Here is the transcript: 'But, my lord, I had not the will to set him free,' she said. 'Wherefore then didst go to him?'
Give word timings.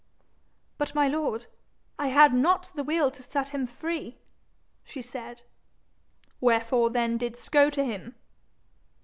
'But, 0.79 0.95
my 0.95 1.07
lord, 1.07 1.45
I 1.99 2.07
had 2.07 2.33
not 2.33 2.71
the 2.73 2.83
will 2.83 3.11
to 3.11 3.21
set 3.21 3.49
him 3.49 3.67
free,' 3.67 4.17
she 4.83 4.99
said. 4.99 5.43
'Wherefore 6.39 6.89
then 6.89 7.19
didst 7.19 7.51
go 7.51 7.69
to 7.69 7.83
him?' 7.85 8.15